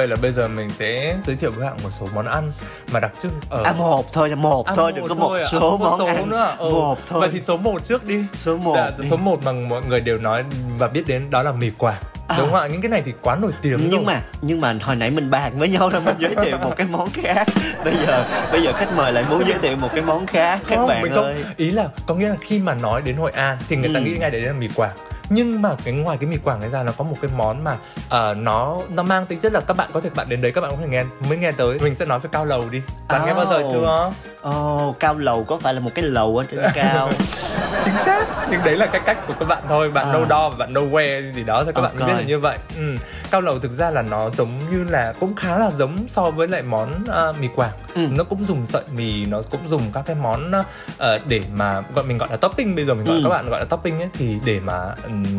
[0.09, 2.51] Là bây giờ mình sẽ giới thiệu với bạn một số món ăn
[2.91, 5.47] mà đặc trưng ở à một thôi một À, thôi đừng có một à?
[5.51, 6.55] số có món số ăn nữa.
[6.57, 6.69] Ừ.
[6.69, 8.23] một thôi Vậy thì số 1 trước đi.
[8.43, 9.07] số một Dạ, đi.
[9.09, 10.43] số 1 mà mọi người đều nói
[10.77, 12.01] và biết đến đó là mì quảng.
[12.27, 12.35] À.
[12.39, 12.67] Đúng không ạ?
[12.67, 13.87] Những cái này thì quá nổi tiếng rồi.
[13.91, 16.73] nhưng mà nhưng mà hồi nãy mình bàn với nhau là mình giới thiệu một
[16.77, 17.47] cái món khác
[17.85, 20.75] bây giờ bây giờ khách mời lại muốn giới thiệu một cái món khác các
[20.77, 23.31] không, bạn mình ơi không ý là có nghĩa là khi mà nói đến Hội
[23.31, 24.03] An thì người ta Ừ.
[24.05, 24.95] nghĩ ngay đấy là mì quảng
[25.29, 27.77] nhưng mà cái ngoài cái mì quảng ấy ra nó có một cái món mà
[28.09, 30.61] ờ, nó nó mang tính chất là các bạn có thể bạn đến đấy các
[30.61, 33.25] bạn có thể nghe mới nghe tới mình sẽ nói về cao lầu đi bạn
[33.25, 33.69] nghe bao giờ Oh.
[33.73, 34.11] chưa
[34.41, 37.09] ồ cao lầu có phải là một cái lầu ở trên cao
[37.85, 40.13] chính xác nhưng đấy là cái cách của các bạn thôi bạn À.
[40.13, 42.07] no đo và bạn no wear gì đó thì các bạn mới Ok.
[42.09, 42.95] biết là như vậy ừ.
[43.31, 46.47] cao lầu thực ra là nó giống như là cũng khá là giống so với
[46.47, 48.01] lại món ờ, mì quảng Ừ.
[48.17, 50.51] nó cũng dùng sợi mì nó cũng dùng các cái món
[50.97, 53.21] ờ, để mà gọi mình gọi là topping bây giờ mình gọi Ừ.
[53.23, 54.95] các bạn gọi là topping ấy thì để mà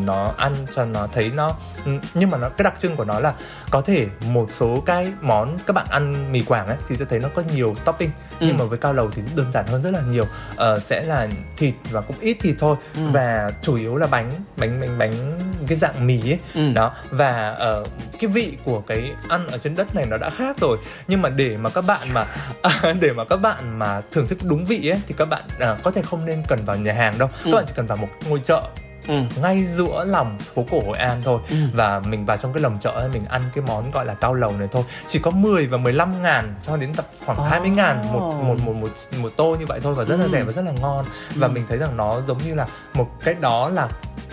[0.07, 1.53] nó ăn cho nó thấy nó
[1.85, 3.35] ừ, nhưng mà nó cái đặc trưng của nó là
[3.71, 7.19] có thể một số cái món các bạn ăn mì quảng ấy thì sẽ thấy
[7.19, 8.47] nó có nhiều topping Ừ.
[8.47, 10.25] nhưng mà với cao lầu thì đơn giản hơn rất là nhiều
[10.57, 13.01] Ờ, sẽ là thịt và cũng ít thịt thôi Ừ.
[13.13, 16.73] và chủ yếu là bánh bánh bánh bánh cái dạng mì ấy Ừ.
[16.73, 17.85] đó và ờ,
[18.21, 21.29] cái vị của cái ăn ở trên đất này nó đã khác rồi nhưng mà
[21.29, 22.25] để mà các bạn mà
[23.01, 25.91] để mà các bạn mà thưởng thức đúng vị ấy thì các bạn à, có
[25.91, 27.51] thể không nên cần vào nhà hàng đâu Ừ.
[27.51, 28.63] các bạn chỉ cần vào một ngôi chợ
[29.11, 29.41] ừ.
[29.43, 31.57] ngay giữa lòng phố cổ Hội An thôi Ừ.
[31.75, 34.53] và mình vào trong cái lòng chợ mình ăn cái món gọi là cao lầu
[34.59, 37.47] này thôi chỉ có 10 và 15 ngàn cho đến tận khoảng Oh.
[37.51, 38.89] 20 ngàn một, một, một, một,
[39.23, 40.31] một tô như vậy thôi và rất là Ừ.
[40.33, 41.51] rẻ và rất là ngon và Ừ.
[41.51, 43.89] mình thấy rằng nó giống như là một cái đó là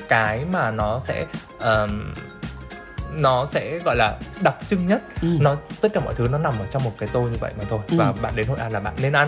[0.10, 1.26] cái mà nó sẽ
[1.60, 2.14] ờm,
[3.14, 5.28] nó sẽ gọi là đặc trưng nhất Ừ.
[5.40, 7.64] nó tất cả mọi thứ nó nằm ở trong một cái tô như vậy mà
[7.70, 7.98] thôi Ừ.
[7.98, 9.28] và bạn đến Hội An là bạn nên ăn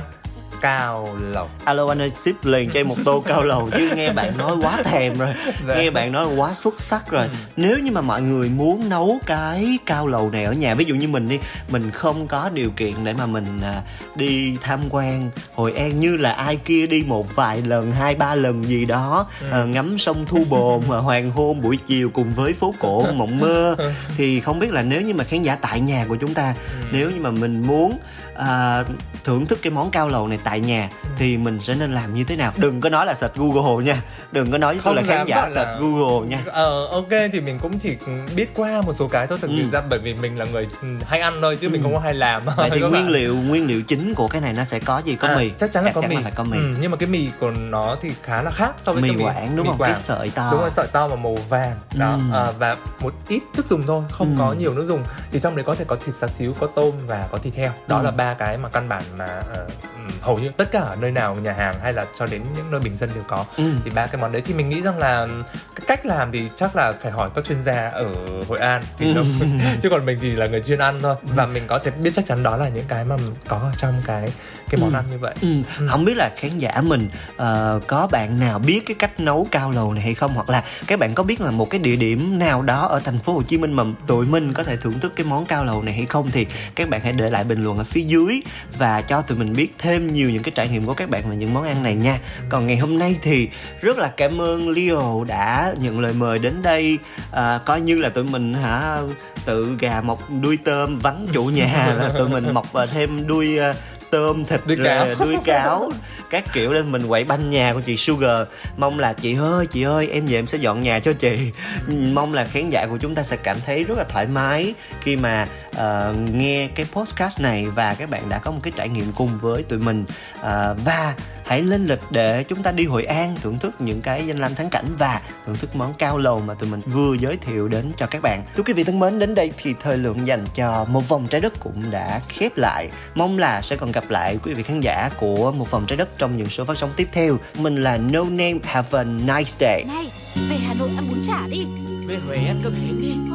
[0.62, 4.12] cao lầu alo anh ơi ship liền cho em một tô cao lầu chứ nghe
[4.14, 5.34] bạn nói quá thèm rồi
[5.68, 5.76] Dạ.
[5.76, 7.30] nghe bạn nói quá xuất sắc rồi Ừ.
[7.58, 10.96] nếu như mà mọi người muốn nấu cái cao lầu này ở nhà ví dụ
[10.96, 13.82] như mình đi mình không có điều kiện để mà mình à,
[14.16, 18.36] đi tham quan hội an như là ai kia đi một vài lần hai ba
[18.36, 19.48] lần gì đó Ừ.
[19.52, 23.40] à, ngắm sông thu bồn à, hoàng hôn buổi chiều cùng với phố cổ mộng
[23.40, 23.76] mơ
[24.18, 26.88] thì không biết là nếu như mà khán giả tại nhà của chúng ta Ừ.
[26.92, 27.98] nếu như mà mình muốn
[28.36, 28.84] à,
[29.24, 31.10] thưởng thức cái món cao lầu này tại nhà Ừ.
[31.18, 34.02] thì mình sẽ nên làm như thế nào đừng có nói là search google nha
[34.32, 37.40] đừng có nói với tôi là khán giả là- search google nha Ờ ok thì
[37.42, 37.98] mình cũng chỉ
[38.36, 39.56] biết qua một số cái thôi thực Ừ.
[39.72, 40.68] ra bởi vì mình là người
[41.06, 41.72] hay ăn thôi chứ Ừ.
[41.72, 43.10] mình không có hay làm vậy thì nguyên bạn.
[43.10, 45.72] liệu nguyên liệu chính của cái này nó sẽ có gì có À, mì chắc
[45.72, 48.10] chắn là có mì phải có mì Ừ, nhưng mà cái mì của nó thì
[48.24, 49.92] khá là khác so với mì cái quảng đúng mì không quảng.
[49.94, 52.38] cái sợi to đúng rồi sợi to và màu vàng đó Ừ.
[52.38, 54.40] à, và một ít nước dùng thôi không Ừ.
[54.40, 56.92] có nhiều nước dùng thì trong đấy có thể có thịt xá xíu có tôm
[57.08, 58.04] và có thịt heo đó Ừ.
[58.04, 60.08] là ba cái mà căn bản mà ờ, ừm,
[60.40, 62.80] hầu như tất cả ở nơi nào nhà hàng hay là cho đến những nơi
[62.80, 63.64] bình dân đều có ừ.
[63.86, 65.28] thì ba cái món đấy thì mình nghĩ rằng là
[65.76, 68.06] cái cách làm thì chắc là phải hỏi các chuyên gia ở
[68.48, 69.22] Hội An thì nó,
[69.82, 72.26] chứ còn mình chỉ là người chuyên ăn thôi và mình có thể biết chắc
[72.26, 73.16] chắn đó là những cái mà
[73.48, 74.30] có ở trong cái
[74.70, 74.96] cái món Ừ.
[74.96, 75.48] ăn như vậy Ừ.
[75.80, 75.88] Ừ.
[75.90, 79.72] không biết là khán giả mình ờ, có bạn nào biết cái cách nấu cao
[79.72, 82.40] lầu này hay không hoặc là các bạn có biết là một cái địa điểm
[82.40, 85.14] nào đó ở thành phố Hồ Chí Minh mà tụi mình có thể thưởng thức
[85.16, 87.78] cái món cao lầu này hay không thì các bạn hãy để lại bình luận
[87.78, 88.42] ở phía dưới
[88.78, 91.36] và cho tụi mình biết thêm nhiều những cái trải nghiệm của các bạn về
[91.36, 92.20] những món ăn này nha.
[92.50, 93.50] Còn ngày hôm nay thì
[93.82, 96.98] rất là cảm ơn Leo đã nhận lời mời đến đây.
[97.32, 98.98] À, coi như là tụi mình hả
[99.46, 103.58] tự gà mọc đuôi tôm vắng chủ nhà là tụi mình mọc à, thêm đuôi
[103.60, 103.74] à,
[104.10, 105.08] tôm thịt Đuôi cáo.
[105.20, 105.92] đuôi cáo
[106.30, 108.48] các kiểu lên mình quậy banh nhà của chị Sugar.
[108.78, 111.52] Mong là chị ơi chị ơi em về em sẽ dọn nhà cho chị.
[111.88, 115.16] Mong là khán giả của chúng ta sẽ cảm thấy rất là thoải mái khi
[115.16, 115.48] mà
[115.80, 119.30] uh, nghe cái podcast này và các bạn đã có một cái trải nghiệm cùng
[119.42, 120.06] với tụi mình
[120.40, 120.46] uh,
[120.86, 121.16] và
[121.46, 124.56] hãy lên lịch để chúng ta đi Hội An thưởng thức những cái danh lam
[124.56, 127.92] thắng cảnh và thưởng thức món cao lầu mà tụi mình vừa giới thiệu đến
[127.98, 128.44] cho các bạn.
[128.56, 131.42] Thưa quý vị thân mến, đến đây thì thời lượng dành cho một vòng trái
[131.42, 132.90] đất cũng đã khép lại.
[133.16, 136.18] Mong là sẽ còn gặp lại quý vị khán giả của một vòng trái đất
[136.18, 137.38] trong những số phát sóng tiếp theo.
[137.58, 138.60] Mình là No Name.
[138.64, 139.84] Have a nice day.
[139.88, 140.08] Này,
[140.50, 141.66] về Hà Nội ăn bún chả đi
[142.08, 143.29] Về Huế ăn cơm hến đi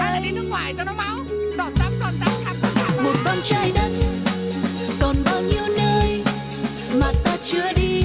[0.00, 1.16] hay là đi nước ngoài cho nó máu.
[1.58, 3.90] Giọt tắm giọt tắm, khắp khắp khắp một vòng trái đất
[5.00, 6.22] còn bao nhiêu nơi
[7.00, 7.99] mà ta chưa đi?